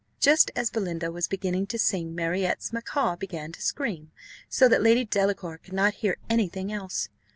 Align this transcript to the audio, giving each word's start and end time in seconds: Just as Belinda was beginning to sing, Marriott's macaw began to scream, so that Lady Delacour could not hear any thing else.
Just 0.19 0.49
as 0.55 0.71
Belinda 0.71 1.11
was 1.11 1.27
beginning 1.27 1.67
to 1.67 1.77
sing, 1.77 2.15
Marriott's 2.15 2.73
macaw 2.73 3.15
began 3.15 3.51
to 3.51 3.61
scream, 3.61 4.11
so 4.49 4.67
that 4.67 4.81
Lady 4.81 5.05
Delacour 5.05 5.59
could 5.59 5.75
not 5.75 5.93
hear 6.01 6.17
any 6.27 6.47
thing 6.49 6.73
else. 6.73 7.09